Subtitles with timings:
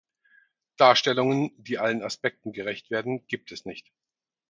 [0.77, 3.91] Darstellungen, die allen Aspekten gerecht werden, gibt es nicht.